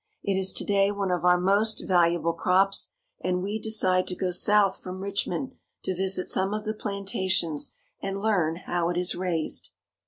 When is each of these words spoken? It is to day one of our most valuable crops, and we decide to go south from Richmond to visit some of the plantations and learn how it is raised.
It 0.23 0.33
is 0.35 0.51
to 0.53 0.65
day 0.65 0.91
one 0.91 1.11
of 1.11 1.23
our 1.25 1.39
most 1.39 1.83
valuable 1.87 2.33
crops, 2.33 2.89
and 3.23 3.43
we 3.43 3.59
decide 3.59 4.07
to 4.07 4.15
go 4.15 4.31
south 4.31 4.81
from 4.81 4.99
Richmond 5.03 5.51
to 5.83 5.93
visit 5.93 6.27
some 6.27 6.55
of 6.55 6.65
the 6.65 6.73
plantations 6.73 7.69
and 8.01 8.19
learn 8.19 8.61
how 8.65 8.89
it 8.89 8.97
is 8.97 9.13
raised. 9.13 9.69